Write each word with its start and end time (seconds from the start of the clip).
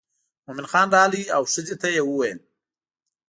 مومن 0.45 0.65
خان 0.71 0.87
راغی 0.97 1.23
او 1.35 1.43
ښځې 1.53 1.75
ته 1.81 1.87
یې 1.95 2.01
وویل. 2.05 2.39